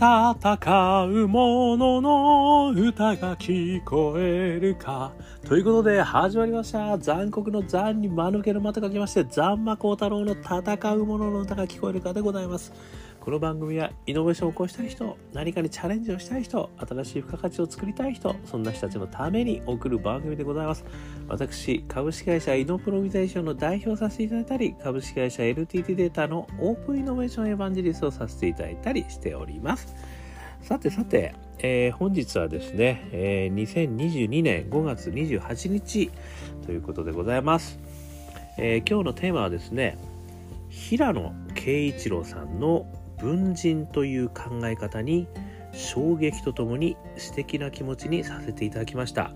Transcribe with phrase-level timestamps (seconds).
[0.00, 5.12] 戦う者のの歌が聞こえるか。
[5.46, 6.96] ということで始まりました。
[6.96, 12.72] 残酷の残に間抜けの間と書きまして、残魔高太郎の戦う者の歌が聞こえるかでございます。
[13.20, 20.86] この番組はイノベーションを起こしたい人、何かにチャレンジをしたい人、新しい付加価値を作りたい人、そんな人たちのために送る番組でございます。
[21.28, 29.94] 私、株式会社イノプロビゼーションの代表させていただいたり、株式会社 LTT データのオープンイノベーションエヴァンジリストをさせていただいたりしております。
[30.62, 36.10] さてさて、えー、本日はですね、えー、2022年5月28日
[36.64, 37.78] ということでございます。
[38.56, 39.98] えー、今日のテーマはですね、
[40.70, 42.86] 平野啓一郎さんの
[43.20, 45.28] 文人という考え方に
[45.72, 49.32] 衝撃とともに素敵な気持ちにさせていただきました。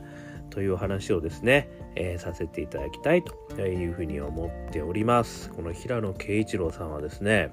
[0.51, 5.51] というお話をですね、えー、させていただきたいというふうに思っております。
[5.51, 7.51] この平野啓一郎さんはですね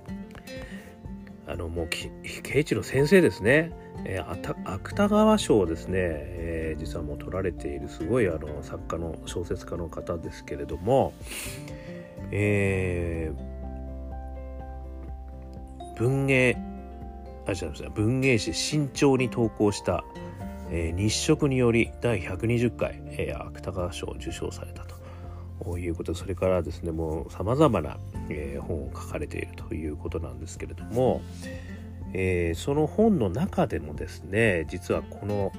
[1.48, 3.72] あのもう慶一郎先生ですね、
[4.06, 11.14] えー、芥川賞をですね、えー、実はもう取られているすごいあの作家の小説家の方ですけれども、
[12.32, 13.51] えー、
[16.02, 16.58] 文芸
[17.46, 20.04] あ違う文芸誌新潮に投稿した、
[20.72, 24.84] えー、日食により第120回、えー、芥川賞を受賞された
[25.64, 31.22] ということそれからですねもうさまざまな、えー、本を書かれているということなんですけれども、
[32.14, 35.52] えー、その本の中でもですね実はこの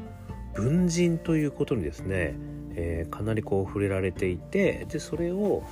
[0.54, 2.34] 文人ということにですね、
[2.74, 5.62] え、かなりこう触れられていてでそれを、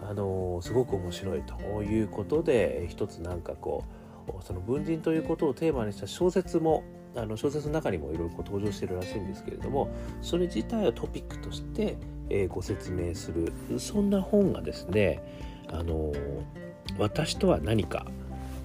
[0.00, 4.03] あの、すごく面白いということで一つなんかこう
[4.42, 6.84] その文人ということをテーマにした小説も
[7.16, 9.88] あの小説の中にもいろいろ登場してるらしいんですけれども
[10.20, 11.96] それ自体をトピックとして、
[12.28, 15.22] えー、ご説明するそんな本がですね
[15.70, 16.12] 「あの
[16.98, 18.06] 私とは何か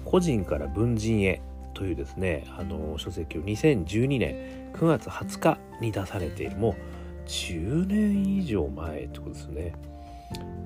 [0.04, 1.40] 個人から文人へ」
[1.74, 6.74] というですねあの書籍を2012年9月20日に出されているもう
[7.28, 9.74] 10年以上前ってことですね。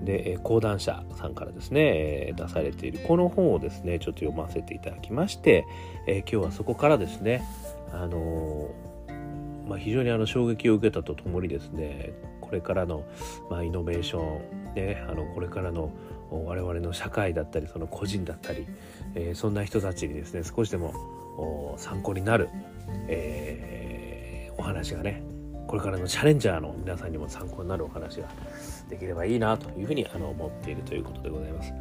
[0.05, 5.67] で講談社さんからですね出されているこの本をですねちょっと読ませていただきまして、
[6.07, 7.43] え今日はそこからですね
[7.93, 8.71] あの
[9.67, 13.05] まあ、非常にあの衝撃を受けたとともにですねこれからの、
[13.51, 14.41] まあ、イノベーショ
[14.73, 15.91] ン、ね、あのこれからの
[16.31, 18.67] 我々の社会だったりその個人だったり、
[19.15, 22.49] えー、そんな人たちにですね少しでも参考になる、
[23.09, 25.23] えー、お話がね
[25.67, 28.29] これからのチャレンジャーの皆さんにも参考になるお話が
[28.89, 31.73] できればいいなというふうにあの思っているということでございます。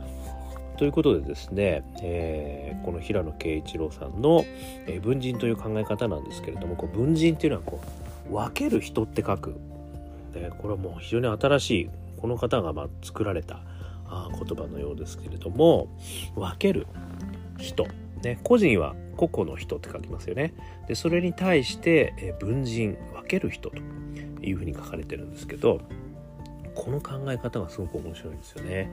[0.78, 4.44] ということでですね、えー、この平野啓一郎さんの、
[4.88, 7.80] えー、文人という考え方なんですけれどもこう文人っていうのはこ
[8.30, 9.56] う分ける人って書く。
[10.34, 13.62] でこれはもう非常に新しいこの方がまあ作られた
[14.08, 15.90] あ言葉のようですけれども
[16.36, 16.88] 分ける
[17.60, 17.86] 人、
[18.24, 20.54] ね、個人は個々の人って書きますよね。
[20.88, 23.78] でそれに対して、えー、文人分ける人と
[24.42, 25.82] いうふうに書かれてるんですけど
[26.76, 28.90] この考え方がすごく面白いんですよね。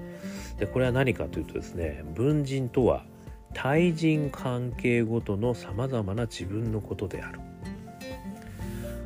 [0.58, 3.04] でこれは何かというとですね文人とは
[3.54, 7.40] 対人関係ごとのさまざまな自分のことである。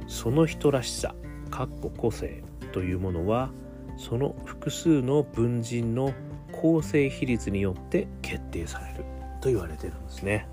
[0.09, 1.15] その人らしさ
[1.51, 2.43] かっこ個性
[2.73, 3.51] というものは
[3.97, 6.12] その複数の文人の
[6.53, 9.05] 構成比率によって決定される
[9.41, 10.49] と言われてるんですね。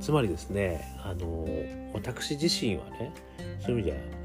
[0.00, 1.46] つまりですねあの
[1.92, 3.12] 私自身はね
[3.60, 4.16] そういう意味では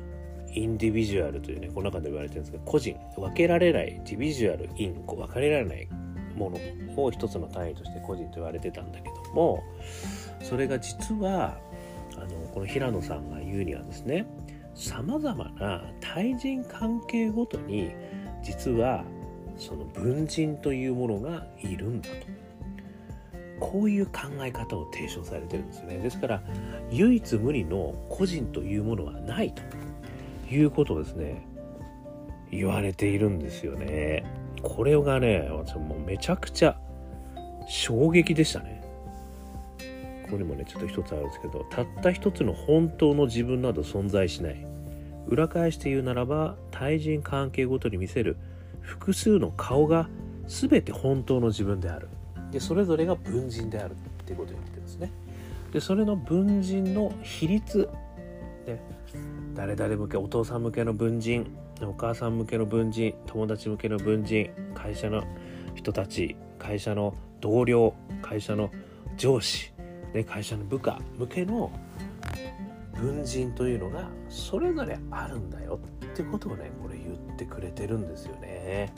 [0.54, 5.88] インディビジュアルというねこの中で言われてるんですけど個人分けられないディビジュアルインこう分かれられない
[6.36, 9.64] ものを一つの単位として個人と言われてたんだけども
[10.42, 11.58] それが実は
[12.18, 14.26] あのこの平野さんが言うにはですね
[14.74, 17.92] さまざまな対人関係ごとに
[18.44, 19.04] 実は
[19.58, 22.16] その文人というものがいるんだと。
[23.62, 26.00] こういう考え方を提唱されてるんですよね。
[26.00, 26.42] ですから
[26.90, 29.62] 唯一無二の個人というものはないと
[30.54, 31.48] いうことをですね
[32.50, 34.26] 言われているんですよね。
[34.64, 36.78] これがね私もうめちゃくちゃ
[37.70, 38.84] 衝撃でしたね。
[40.24, 44.66] ここにもねちょっと一つあるんですけどたった一つの本当の自分など存在しない。
[45.28, 48.38] 裏返して言うならば対人関係ごとに見せる
[48.82, 50.10] 複数の顔が
[50.48, 52.10] 全て本当の自分である。
[52.52, 53.96] でそれぞれが文人であるっ
[54.26, 55.12] ていうことを言ってるんですね
[55.72, 57.90] でそれの文人の比率、
[58.68, 58.82] ね、
[59.56, 61.50] 誰々向けお父さん向けの文人
[61.82, 65.24] お母さん向けの文人友達向けの文人会社の
[65.76, 68.70] 人たち会社の同僚会社の
[69.18, 69.72] 上司、
[70.14, 71.72] ね、会社の部下向けの
[72.94, 78.94] 文人というのがそれぞれあるんだよってことをねこれ言ってくれてるんですよね。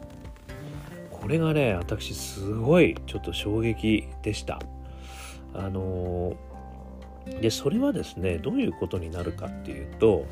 [1.24, 4.60] これがね私すごいちょっと衝撃でした。
[5.54, 6.36] あの
[7.40, 10.25] でそれはですねどういうことになるかっていうと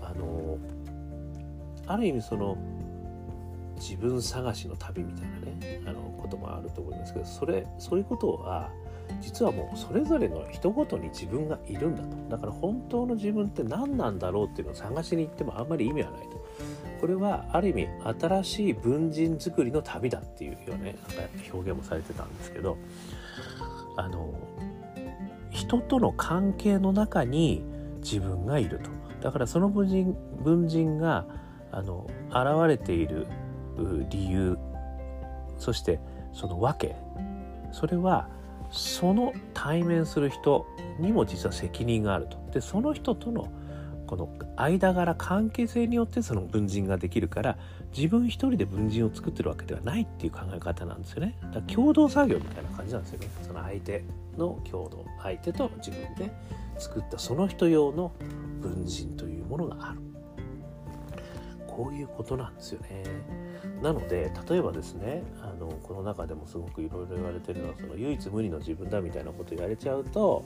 [0.00, 0.56] あの
[1.86, 2.56] ある意味その
[3.76, 8.70] 自分探しの旅みたいなねあのこともあると思いますけどそれそういうことは
[9.20, 12.16] 実はもうそれぞれの人ごとに自分がいるんだと。
[12.30, 16.44] だから本当の自分って何なんだろうっていうのを探しに行ってもあんまり意味はないと。
[17.00, 17.88] これはある意味
[18.20, 21.22] 新しい文人作りの旅だっていうような,、ね、なんか
[21.52, 22.76] 表現もされてたんですけど。
[23.96, 24.34] あの
[25.50, 27.62] 人との関係の中に
[27.98, 28.90] 自分がいると。
[29.22, 31.24] だからその文人文人が
[31.70, 33.26] あの現れている
[34.10, 34.58] 理由
[35.58, 36.00] そして
[36.32, 36.96] その訳。
[37.72, 38.28] それは
[38.74, 40.66] その対面する人
[40.98, 42.36] にも実は責任があると。
[42.52, 43.48] でその人との
[44.06, 47.56] この間柄関係性によってその文人ができるから
[47.96, 51.36] 自分一人で文人を作ってるわけではないっていう考え方なんですよね。
[51.40, 53.28] だから共同作業みたいな感じなんですよね。
[53.42, 54.04] その相手
[54.36, 56.32] の共同相手と自分で
[56.76, 58.12] 作ったその人用の
[58.60, 60.00] 文人というものがある。
[61.68, 63.04] こういうことなんですよね。
[63.82, 70.44] なので例えばですねあのこの中でもすごくいろいろ言われてるのはその唯一無二の自分だみたいなこと言われちゃうと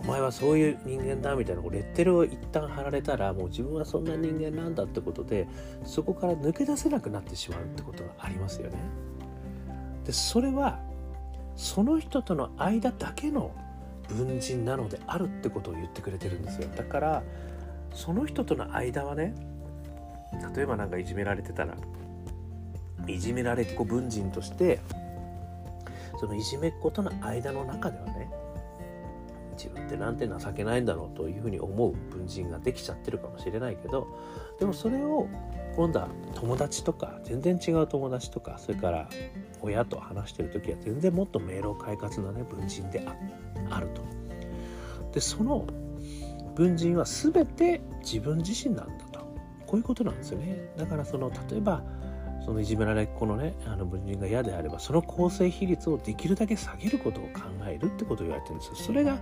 [0.00, 5.46] お前はそういう人間だみたいなレッテルを一旦貼られたらもう自分はそんな人間なんだってことで
[5.84, 8.78] そこから抜け出せなくなってしまうってことがありますよね。
[10.04, 10.80] でそれは
[11.54, 13.52] その人との間だけの
[14.08, 17.22] 文人なのであるってことを言ってくれてるんですよだから
[17.94, 19.34] その人との間はね
[20.54, 21.76] 例えば何かいじめられてたら
[23.06, 24.80] いじめられっ子文人として
[26.18, 28.30] そのいじめっ子との間の中ではね
[29.56, 34.08] 自分ってなんて情けないんだろうというふうに思う文人ができちゃってるかもしれないけど
[34.58, 35.28] でもそれを
[35.76, 39.08] 今度は友達とか全然違う友達とかそれから
[39.60, 43.06] 親と話してる時は全然もっと明朗快活なね文人で
[43.70, 44.02] あると。
[45.12, 45.66] でその
[46.54, 49.20] 文人は全て自分自身なんだと
[49.66, 50.72] こういうことなんですよね。
[50.76, 51.82] だからその例えば
[52.44, 58.74] そのいじめられっ子のねあの文人が嫌であればその構成比率をできるだけ下げることを考えるってことを言われてるんですよ。
[58.74, 59.18] それが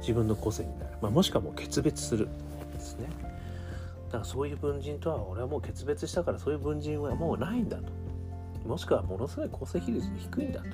[0.00, 2.28] 自分の個性になる、まあ、もしくはもう決別する
[2.72, 3.08] ですね。
[4.06, 7.84] だからそういう文人とは俺はもう決別したからそういう文人はもうないんだと。
[8.66, 10.66] もしくはものすごい構成比率低いんだと。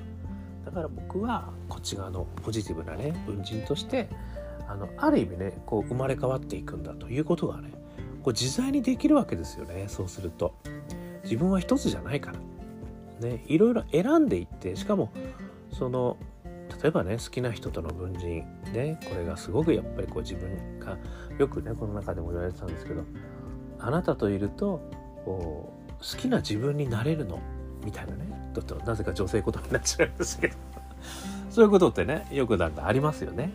[0.65, 4.09] だから僕はこっち側のポジティブなね文人として
[4.67, 7.71] あのある意味ねこう生まれ変わっていくんだということがね
[8.23, 9.85] こう自在にできるわけですよね。
[9.87, 10.53] そうすると。
[11.31, 12.39] 自分は一つじゃないから。
[13.27, 15.11] ね、いろいろ選んでいってしかも
[15.71, 16.17] その
[16.81, 18.43] 例えばね好きな人との文人
[18.73, 20.97] ねこれがすごくやっぱりこう自分が
[21.37, 23.03] よくねこの中でも言われてたんですけど
[23.77, 24.81] あなたといると
[25.23, 27.39] こう好きな自分になれるの？
[27.85, 30.55] みたいなねだとなぜか女性言葉になっちゃうんですけど
[31.51, 33.51] そういうことってねよくなんかありますよね。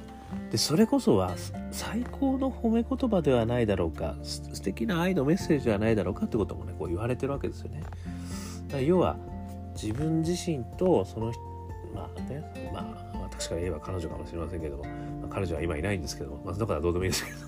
[0.51, 1.35] でそれこそは
[1.71, 7.83] 最高の褒め言葉ではないだろうか素敵な愛のメッセージではないだろうかってこともねこう言われてるわけですよね。
[8.69, 9.17] だ要は
[9.75, 11.33] 自分自身とその
[11.95, 14.91] まあねまあ私から言えば彼女かもしれませんけども、ま
[15.27, 17.39] あ、彼女は今いないんですけども、まあ、だからどうでもいいですけど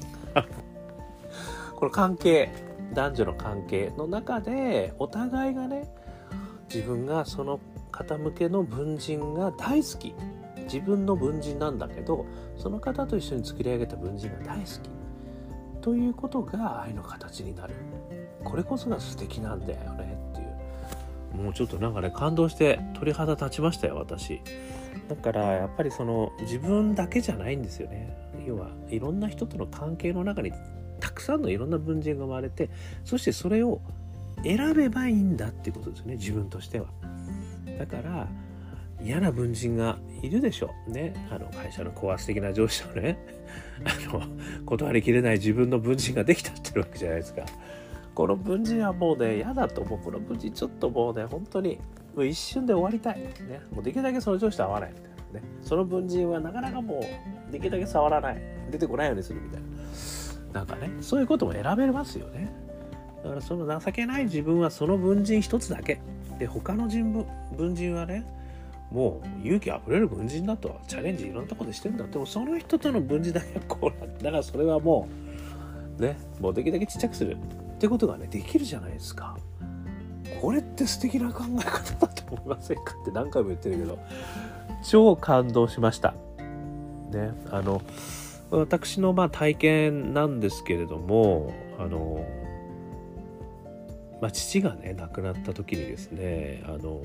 [1.77, 2.51] この関係
[2.93, 5.89] 男女の関係の中でお互いがね
[6.73, 7.61] 自分がその
[7.91, 10.15] 方向けの文人が大好き
[10.73, 14.91] 自分の文人なんだけどその方と一緒に作り上げた文人が大好き。
[15.81, 17.75] ということが愛の形になる。
[18.44, 20.44] これこそが素敵なんだよねってい
[21.41, 21.43] う。
[21.43, 24.41] もうちょっとなんかね感動して鳥肌立ちましたよ私。
[25.08, 28.17] だからやっぱりその自分だけじゃないんですよね。
[28.46, 30.53] 要はいろんな人との関係の中に
[31.01, 32.70] たくさんのいろんな文人が生まれて
[33.05, 33.81] そしてそれを
[34.43, 36.87] 選べばいいんだっていうことですよね自分としては。
[37.79, 38.29] だから
[39.00, 41.14] 嫌な文人がいるでしょうね。
[41.31, 43.19] あの会社の高圧的な上司とね。
[43.84, 44.22] あの
[44.67, 47.43] 断りきれない自分の文人ができたってるわけじゃないですか。
[48.14, 49.98] この文人はもうね嫌だと思う。
[50.00, 51.78] この文人ちょっともうね本当に
[52.14, 54.93] もう一瞬で終わりたい、ね、もうできるだけその上司と会わない。
[54.93, 55.46] みたいなね。
[55.62, 57.00] その文人はなかなかも
[57.48, 58.43] うできるだけ触らない。
[58.70, 59.69] 出てこないようにするみたいな。
[60.52, 62.50] なんかねそういうことも選べますよね。
[63.22, 66.00] だからその情けない自分はその文人一つだけ。
[66.38, 67.26] で他の人文
[67.56, 68.24] 文人はね
[68.91, 72.07] もう勇気あふれる文人だとチャレンジいろんなとこでしてんだ。
[72.07, 75.09] でもその人との文人だけはこうなだからそれはも
[75.99, 79.37] うねもうできるだけちっちゃくするってことがねできるじゃないですか。
[80.41, 83.99] これって素敵な考え方だと思いませんかって何回も言ってるけど
[84.85, 86.15] 超感動しました。
[87.11, 87.83] ねあの
[88.51, 92.25] 私のまあ体験なんですけれどもあの
[94.21, 97.01] まあ、父がね亡くなった時にですねあの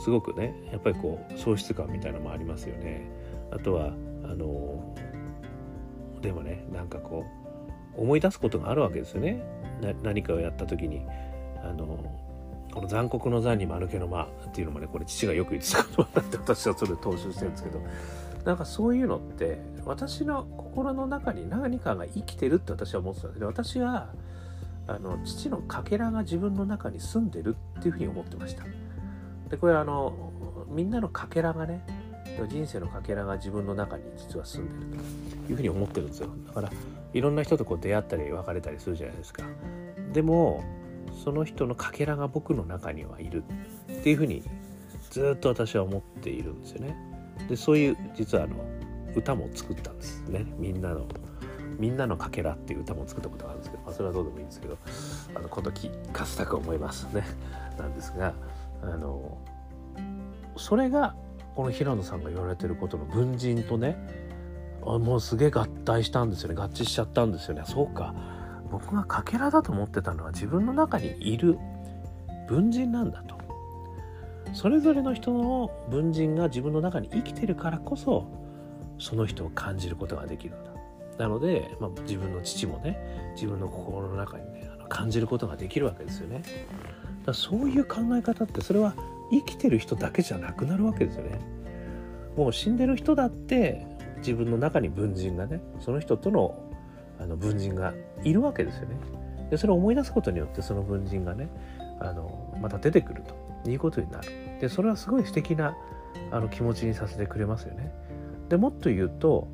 [0.00, 3.08] すごくねやっぱりこう喪失感みたいなのもありますよね。
[3.50, 3.92] あとは
[4.24, 4.94] あの
[6.20, 7.24] でもねなんかこ
[7.96, 9.42] う思い出すことがあるわけですよね。
[10.02, 11.02] 何かをやった時に。
[11.62, 11.98] あの
[12.72, 17.80] この残酷の残に間抜けの間っていうのもねこれ父がよく言ってた言葉なんで私はそれを踏襲してるんですけど。
[18.44, 23.40] なんかそういうのって私の心の中に何かが生きてるって私は思ってたんです。
[23.40, 24.10] けど私は
[24.86, 28.64] あの父のかけらが自分の中に住んでるっていうふうに思ってました
[29.48, 30.32] でこれあの
[30.68, 31.84] みんなのかけらがね
[32.48, 35.02] 人生のかけらが自分の中に実は住んでる
[35.46, 36.28] というふうに思ってるんですよ。
[36.46, 36.70] だから
[37.12, 39.42] いろんな人とこう出会ったり別れたりするじゃないですか。
[40.12, 40.62] でも
[41.24, 43.42] その人のかけらが僕の中にはいる
[43.92, 44.42] っていうふうに
[45.10, 46.96] ずっと私は思っているんですよね。
[47.48, 48.56] でそういう実はあの
[49.16, 50.44] 歌も作ったんですね。
[50.58, 51.08] みんなの
[51.78, 54.76] みんなのかけらっていう歌も作ったことがあるんですけど、まあ、それはどうでもいいんですけど
[55.34, 57.24] あの今度聞かせたく思いますね。
[57.78, 58.34] なんですが
[58.82, 59.38] あの
[60.56, 61.14] それが
[61.54, 63.96] この平野さんが言われてることの文人とね
[64.86, 66.54] あもうすげえ合体したんですよね。
[66.54, 67.62] 合致しちゃったんですよね。
[67.66, 68.14] そうか。
[68.70, 71.58] 僕がかけらだと思ってたのは自分の中にいる
[72.48, 73.36] 文人なんだと。
[74.52, 78.26] それぞれの人の文人が自分の中に生きてるからこそ
[78.98, 80.70] その人を感じることができるんだ。
[81.18, 86.42] なので、まあ、自分の父もね自分の心の中にね感じることができるわけですよね。
[87.28, 88.94] だそういう考え方ってそれは
[89.30, 91.38] 生きてる人だけじゃなくなるわけですよね。
[92.36, 93.86] もう死んでる人だって
[94.18, 96.64] 自分の中に文人がねその人との
[97.20, 97.92] あの文人が
[98.22, 98.96] いるわけですよね。
[99.50, 101.48] でそれを思い出すことによってその文人がね
[102.00, 103.22] あのまた出てくる
[103.64, 104.30] ということになる。
[104.60, 105.76] でそれはすごい素敵な
[106.30, 107.92] あの気持ちにさせてくれますよね。
[108.48, 109.48] でもっと言うと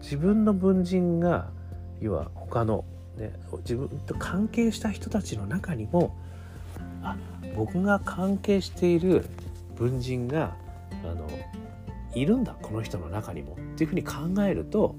[0.00, 1.50] 自分の文人が
[2.00, 2.84] 要は他の、
[3.18, 6.16] ね、自分と関係した人たちの中にも
[7.02, 7.16] あ
[7.56, 9.26] 僕が関係している
[9.76, 10.56] 文人が
[11.04, 11.28] あの
[12.14, 13.54] いるんだこの人の中にも。
[13.54, 14.96] っていうふうに考えると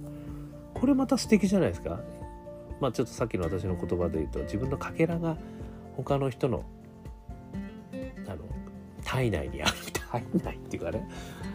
[0.74, 2.00] これまた素敵じゃないですか。
[2.79, 5.38] まあちょっとさっきの私の言葉で言うと自分のかけらが
[5.98, 6.63] 他の人の
[8.25, 8.38] あの
[9.03, 9.74] 体内にある。
[10.10, 11.08] 体内っていうかね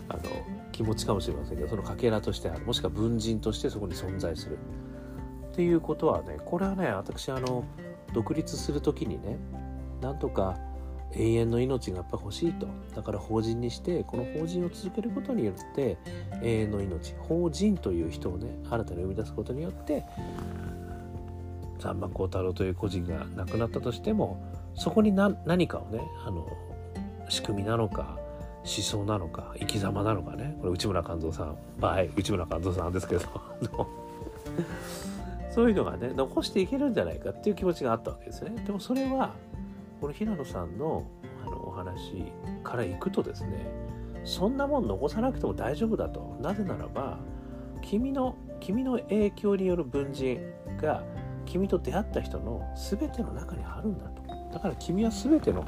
[0.09, 0.21] あの
[0.71, 2.65] 気持ちかもしれませんけどそのかけらとしてある。
[2.65, 4.59] もしくは文人としてそこに存在する。
[5.53, 7.65] っていうことはねこれはね私あの
[8.13, 9.39] 独立する時にね
[10.05, 10.59] なんとか
[11.17, 12.67] 永遠の命がやっぱ欲しいと。
[12.95, 15.97] だから法人にしてこの法人を続けることによって
[16.43, 20.05] 永遠の命法人という人をね新たに生み出すことによって
[21.79, 24.45] 残馬光太郎という個人が亡くなったとしても
[24.75, 26.47] そこに何かをねあの
[27.29, 28.19] 仕組みなのか
[28.59, 30.57] 思想なのか生き様なのかね。
[30.61, 33.23] これ内村勘三さん場合内村勘三さんですけど
[35.55, 38.51] そういうのがね残していけるんじゃないかっていう気持ちがあったわけですね。
[38.67, 39.35] でもそれは
[40.05, 41.07] この平野さんの
[41.43, 42.31] あのお話
[42.63, 43.67] からいくとですね
[44.23, 46.37] そんなもん残さなくても大丈夫だと。
[46.43, 47.19] なぜならば
[47.81, 50.41] 君の君の影響による文人
[50.77, 51.03] が
[51.47, 54.23] 君と出会った人の全ての中にあるんだと。
[54.53, 55.65] だから君は全ての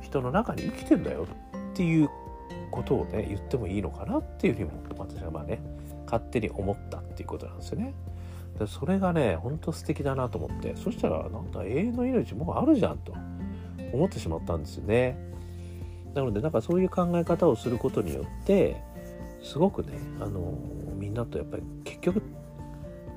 [0.00, 1.26] 人の中に生きてんだよ
[1.72, 2.08] っていう
[2.70, 5.60] ことをね言ってもいいのかなっていうふうにも私はまあね
[6.06, 7.92] 勝手に思ったっていうことなんですよね。
[8.56, 10.76] でそれがねほんと素敵だなと思って。
[10.76, 13.12] そしたらなんだ永遠の命もうあるじゃんと。
[13.92, 15.18] 思ってしまったんですよね。
[16.14, 18.82] なのでなんかそういう考え方をすることによって
[19.42, 20.58] すごくねあの
[20.96, 22.22] みんなとやっぱり結局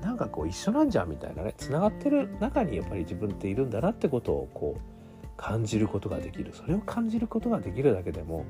[0.00, 8.44] なんかこう一緒なんじゃんみたいなねつながってる中にやっぱり自分っているんだなってことをこう感じることができるそれを感じることができるだけでも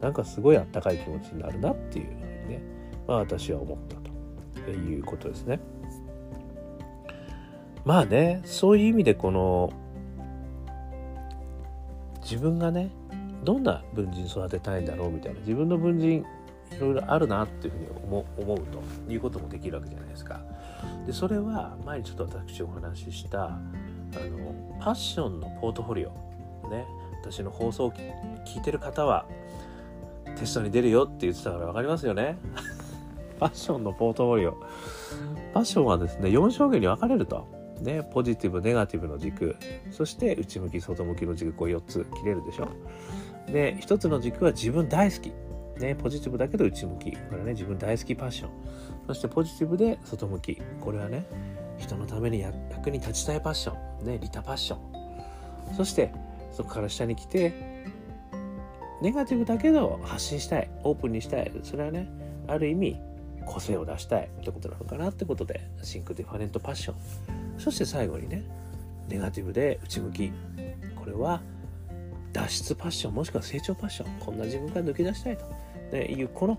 [0.00, 2.62] なんかすごいあったかい気持ちになるなっていうふうにね、
[3.06, 3.96] まあ、私は思った
[4.62, 5.60] ということですね。
[7.84, 9.70] まあねそういう意味でこの
[12.28, 12.90] 自分がね
[13.44, 16.24] どんな文人育てたいんだろうみたいな自分の文人
[16.72, 20.40] いろいろあるなっていうふうに思思うということもできるわけじゃないですか。
[21.06, 26.10] でそれは前にちょっと私お話ししたあのパッションのポートフォリオ
[26.68, 26.84] ね
[27.22, 29.26] 私の放送を聞いてる方は
[30.36, 32.36] テストに出るよって言ってたから分かりますよね。
[33.38, 34.56] パッションのポートフォリオ。
[35.52, 37.46] パッションはですね、4象限に分かれると。
[37.80, 39.56] ね、ポジティブ、ネガティブの軸、
[39.90, 42.68] そして内向き、外向きの軸、こう4つ切れるでしょ？
[43.52, 45.32] で、1つの軸は自分大好き。
[45.78, 47.12] ね、ポジティブだけど内向き。
[47.12, 48.50] これね、自分大好きパッション。
[49.06, 50.60] そしてポジティブで外向き。
[50.80, 51.26] これはね、
[51.78, 54.06] 人のために役に立ちたいパッション。
[54.06, 55.74] ね、リタパッション。
[55.74, 56.12] そして、
[56.52, 57.76] そこから下に来て、
[59.02, 62.08] ネガティブだけど発信したいオープンにしたいそれはね
[62.48, 62.98] ある意味
[63.44, 66.96] 個性を出したいってことなのかなってことで Think Different パッション
[67.58, 68.44] そして最後にね
[69.08, 70.32] ネガティブで内向き。
[70.96, 71.40] これは
[72.32, 74.18] 脱出パッションもしくは成長パッション。
[74.18, 75.44] こんな自分から抜け出したいと、
[75.92, 76.58] ね、いうこの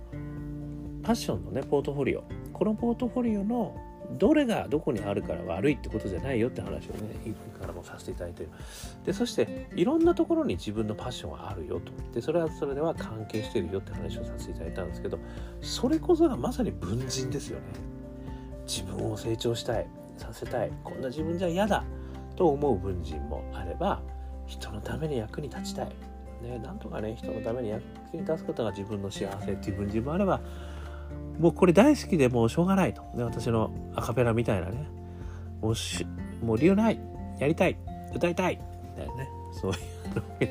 [1.04, 2.24] パッションのねポートフォリオ。
[2.54, 3.76] このポートフォリオの
[4.18, 8.50] どれがどこにあるから悪いってことじゃないよって話をね以前からもさせていただいてる。
[9.06, 11.92] でそしていろんなところに自分のパッションはあるよと。
[12.14, 15.20] でそれはそれでは関係してるよって話をさせていただいたんですけど
[15.62, 17.66] それこそがまさに文人ですよね。
[18.66, 19.88] 自分を成長したい。
[20.18, 21.84] させたいこんな自分じゃ嫌だ
[22.36, 24.02] と思う文人もあれば
[24.46, 25.90] 人のために役に立ちたい
[26.42, 27.84] ね、なんとかね人のために役
[28.14, 30.40] に立つことが自分の幸せっていう文人もあれば
[31.40, 33.02] もうこれ大好きでもうしょうがないと。
[33.14, 34.88] ね、私のアカペラみたいなね。
[35.62, 36.06] もうし、
[36.42, 37.00] もう理由ない。
[37.40, 37.78] やりたい。
[38.14, 38.60] 歌いたい。
[38.98, 39.30] だよね。
[39.54, 40.50] そういう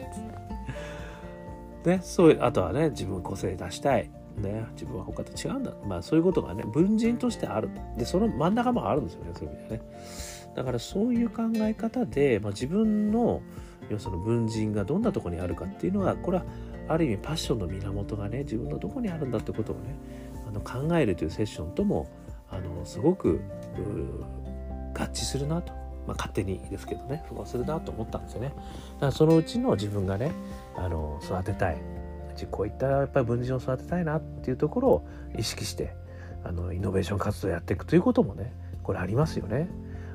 [1.85, 4.11] のね、そういう、あとはね、自分個性出したい。
[4.37, 5.73] ね、自分は他と違うんだ。
[5.87, 7.71] まあそういうことがね、文人としてある。
[7.97, 9.83] で、その真ん中もあるんですよね、そういう意味でね。
[10.55, 13.43] だからそういう考え方で、まあ、自分の、
[13.91, 16.45] 要するに文人がどんなとこにあるかっていうのは、これは
[16.89, 19.97] ある意味パッションの源がね、自分のどこにあるんだってことをね
[20.49, 22.09] あ、の考えるというセッションとも
[22.51, 23.41] あのすごく
[24.95, 25.73] 合致するなと、
[26.07, 28.49] まあ、勝手にですけどねそうするなと思ったんですよね。
[28.49, 30.33] だからそのうちの自分がね
[30.77, 31.77] あの育てたい
[32.45, 35.95] こういったやっぱり文人を育てたいなっていうところを意識して
[36.45, 38.53] あのイノベーション活動をやっていくということもね
[38.83, 39.71] これありますよね。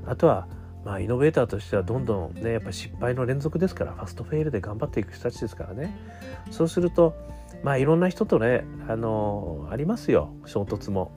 [0.06, 0.48] あとは
[0.86, 5.98] まあイノベーターとしてはどんどんねやっぱ失敗の連続ですからファストフェイルで頑張っていく人たちですからね。
[6.52, 7.16] そうすると
[7.64, 10.34] まあいろんな人とねあのありますよ。
[10.46, 11.12] 衝突も。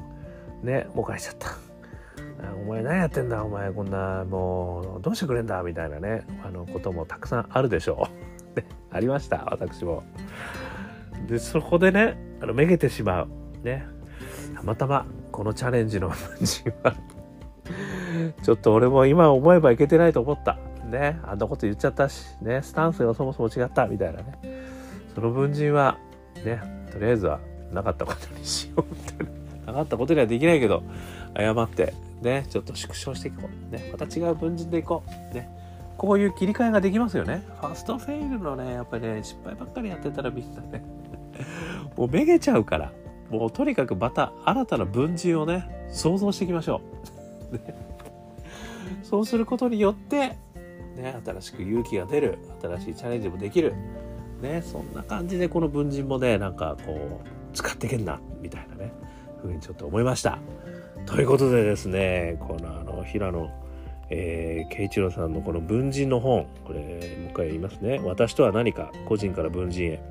[0.62, 1.48] ねもう返しちゃった。
[2.62, 3.42] お前何やってんだ？
[3.44, 5.62] お前こんなもうどうしてくれんだ？
[5.62, 8.08] みたいなねあのこともたくさんあるでしょ
[8.56, 8.62] う。
[8.90, 10.04] ありました私も。
[11.26, 13.28] でそこでねあのめげてしまう。
[13.62, 13.86] ね。
[14.54, 16.94] たまたまこのチャレンジの文人は
[18.42, 20.58] ちょっと俺も今思えばいけてないと思った。
[20.84, 21.18] ね。
[21.24, 22.62] あんなこと言っちゃったしね。
[22.62, 24.38] スタンスがそもそも違ったみたいなね。
[25.14, 25.98] その文人は
[26.44, 26.60] ね
[26.92, 27.40] とりあえずは
[27.72, 29.24] なかったことにしようって
[29.66, 30.82] なかったことにはできないけど
[31.36, 32.46] 謝ってね。
[32.48, 33.72] ちょっと縮小していこう。
[33.72, 33.90] ね。
[33.92, 35.34] また違う文人でいこう。
[35.34, 35.48] ね。
[35.96, 37.42] こういう切り替えができますよね。
[37.60, 40.84] ファーストフェイルのねやっぱりね失敗ばっかりやってたらみんなね。
[41.96, 42.92] もうめげちゃうから。
[43.30, 46.80] もうとにかくまた新たな文人をね想像していきましょ
[47.50, 47.74] う、 ね、
[49.02, 50.36] そうすることによって
[50.96, 53.74] ね新しく勇気が出る新しいチャレンジもできる。
[54.42, 58.92] ねそんな感じでこの文人もねなんかこう使ってけんなみたいなね
[59.40, 60.38] ふうにちょっと思いました。
[61.06, 63.50] ということでですねこのあの平野
[64.10, 70.02] えー、慶一郎さんのこの文人の本これもう一回言いますね「私とは何か個人から文人へ」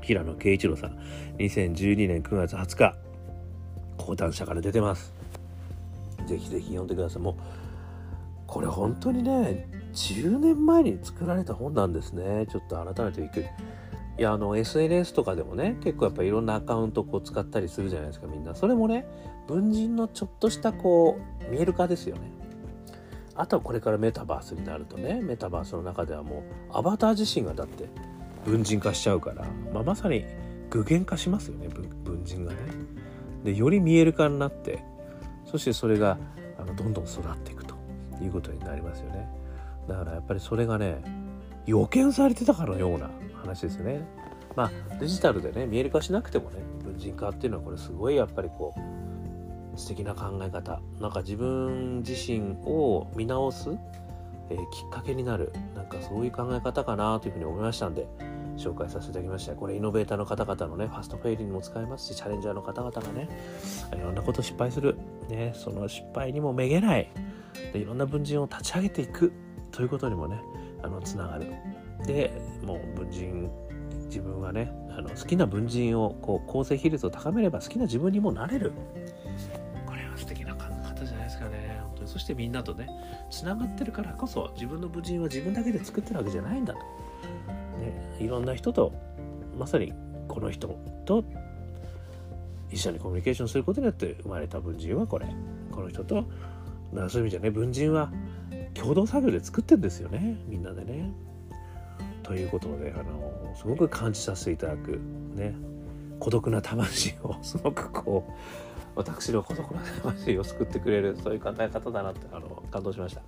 [0.00, 0.98] 平野慶一郎さん。
[1.38, 2.96] 2012年9月20日。
[3.96, 5.12] 講談社から出てます。
[6.26, 7.22] ぜひぜひ読んでください。
[7.22, 7.34] もう
[8.46, 12.46] これ本当にね10年前に作られた本なんですね。
[12.50, 13.46] ちょっと改めてびっくり。
[14.18, 18.54] いやあの SNS とかでもね結構やっぱいろんなアカウントこう使ったりするじゃないですかみんな。
[18.54, 19.06] それもね
[19.46, 22.22] 文人のちょっとしたこう見える化ですよね。
[23.34, 27.88] あとはこれからメタバースになるとねメタバースの中ではもうアバター自身がだって
[28.44, 30.24] 文人化しちゃうから、まあ、まさに
[30.70, 31.68] 具現化しますよね
[32.04, 32.58] 文人がね。
[33.44, 34.82] でより見える化になって
[35.46, 36.18] そしてそれが
[36.58, 37.74] あのどんどん育っていくと
[38.22, 39.28] いうことになりますよね。
[39.88, 41.02] だからやっぱりそれがね
[41.66, 43.10] 予見されてたかのような
[43.42, 44.06] 話ですよね。
[44.54, 50.80] まあデジタルでね見える化しなくてもね文人化っていうのはこれすごいやっぱりこう素敵な考え方。
[51.00, 53.70] なんか自分自身を見直す、
[54.50, 58.06] えー、きっかけになるなんかそういう考え方かなというふうに思いましたんで
[58.60, 63.28] 紹介させていただきましたこれイノベーターの方々のねファストフェイルにも使えますしチャレンジャーの方々がね
[63.96, 67.10] いろんなこと失敗する、ね、その失敗にもめげない。
[67.72, 69.32] でいろんな文人を立ち上げていく。
[69.72, 70.40] ということにもね
[70.82, 71.46] あのつながる。
[72.06, 72.32] で
[72.64, 73.50] もう文人
[74.06, 78.72] 自分はねあの好きな文人をこう構成比率を高めれば好きな自分にもなれる。
[79.86, 81.80] これは素敵な考え方じゃないですかね。
[81.86, 82.08] 本当に。
[82.08, 82.88] そしてみんなとね
[83.30, 86.80] つながってるからこそ自分の文人は自分だけで作ってるわけじゃないんだと、
[87.78, 88.92] ね、いろんな人と
[89.58, 89.92] まさに
[90.28, 90.68] この人
[91.04, 91.24] と
[92.70, 95.26] 一緒にコミュニケーションすることによって生まれた文人はこれ
[95.72, 96.24] この人と
[96.94, 98.12] そういう意味じゃね文人は
[98.74, 101.12] 共同作業で作ってんですよねみんなでね。
[102.22, 105.00] ということであのすごく感じさせていただく
[105.34, 105.54] ね
[106.20, 108.32] 孤独な魂をすごくこう
[108.96, 113.22] 私の孤独な魂を救ってくれるそういう考え方だなってあの感動しました。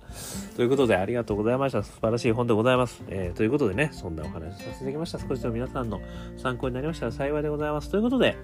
[0.55, 1.83] ということでありがとうございました。
[1.83, 3.01] 素晴らしい本でございます。
[3.07, 5.19] えー、ということでねそんなお話させてきました。
[5.19, 6.01] 少しでも皆さんの
[6.37, 7.89] 参考になりましたら幸いでございます。
[7.89, 8.37] ということで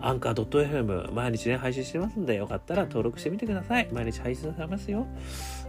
[0.00, 3.88] アンカー .fm 毎日ね配信してますんでよかったら登録してみてください。
[3.92, 5.06] 毎日配信されますよ。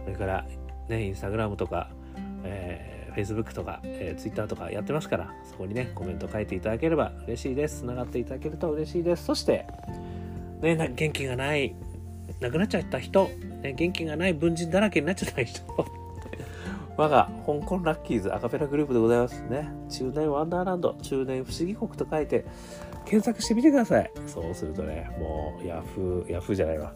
[0.04, 0.46] それから
[0.88, 1.90] ねインスタグラムとか、
[2.44, 7.80] えー Facebook とか、えー、Twitter とかやってますから、そこにね、コメント書いていただければ嬉しいです。
[7.80, 9.24] 繋がっていただけると嬉しいです。
[9.24, 9.66] そして、
[10.60, 11.74] ね、元気がない、
[12.40, 13.28] 亡くなっちゃった人、
[13.62, 15.62] ね、元気がない文人だらけになっちゃった人。
[16.96, 19.68] 我が香港ラッキーズアカペラグループでございますね。
[19.88, 22.44] 中年ワンダーランド中年不思議国と書いて
[23.04, 24.10] 検索してみてください。
[24.26, 26.92] そうするとねもうヤフーヤフーじゃないわ、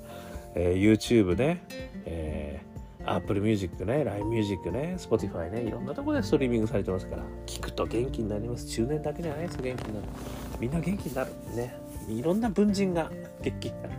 [0.56, 1.62] えー、YouTube ね、
[2.04, 2.72] えー、
[3.06, 4.04] Apple Music ね。
[4.04, 4.96] LINE Music ね。
[4.98, 5.62] Spotify ね。
[5.62, 7.22] いろんなとこでストリーミングされてますから。
[7.46, 8.66] 聞くと元気になります。
[8.66, 9.62] 中年だけじゃないです。
[9.62, 10.06] 元気になる。
[10.60, 11.30] みんな元気になる。
[11.54, 11.74] ね。
[12.18, 13.10] いろんな文人が
[13.42, 13.94] 元気になる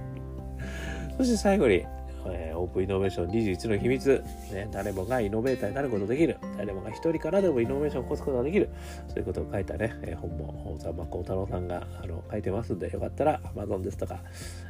[1.17, 1.85] そして最後に
[2.25, 6.37] えー、オープンイノベーション21の秘密、ね、誰もがイノベーターになることできる。
[6.57, 8.69] 誰もが一人からでもイノベーションを起こすことができる。
[9.07, 14.19] そういうことを書いたね、えー、本もざまこう太郎さんがあの書いてますんでよかったら Amazon ですとか、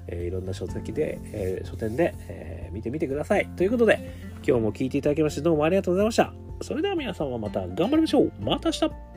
[0.08, 3.47] えー、いろんな書籍で、え、書店で、え、見てみてください。
[3.56, 4.12] ということで
[4.45, 6.34] 今日も聞いていただきましてどうもありがとうございました。
[6.62, 8.32] それでは皆さんはまた頑張りましょう。
[8.39, 9.12] また明日。